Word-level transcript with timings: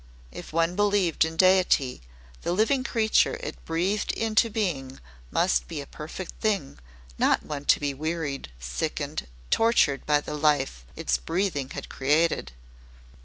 If 0.31 0.51
one 0.51 0.75
believed 0.75 1.25
in 1.25 1.37
Deity, 1.37 2.01
the 2.41 2.53
living 2.53 2.83
creature 2.83 3.37
It 3.39 3.63
breathed 3.65 4.11
into 4.13 4.49
being 4.49 4.99
must 5.29 5.67
be 5.67 5.79
a 5.79 5.85
perfect 5.85 6.33
thing 6.41 6.79
not 7.19 7.45
one 7.45 7.65
to 7.65 7.79
be 7.79 7.93
wearied, 7.93 8.49
sickened, 8.59 9.27
tortured 9.51 10.03
by 10.07 10.19
the 10.19 10.33
life 10.33 10.87
Its 10.95 11.17
breathing 11.19 11.69
had 11.69 11.87
created. 11.87 12.51